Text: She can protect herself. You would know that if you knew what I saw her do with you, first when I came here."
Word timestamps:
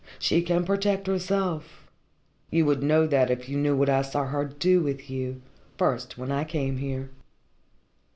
She 0.17 0.41
can 0.41 0.65
protect 0.65 1.05
herself. 1.05 1.85
You 2.49 2.65
would 2.65 2.81
know 2.81 3.05
that 3.05 3.29
if 3.29 3.47
you 3.47 3.55
knew 3.55 3.75
what 3.77 3.87
I 3.87 4.01
saw 4.01 4.25
her 4.25 4.45
do 4.45 4.81
with 4.81 5.11
you, 5.11 5.43
first 5.77 6.17
when 6.17 6.31
I 6.31 6.43
came 6.43 6.77
here." 6.77 7.11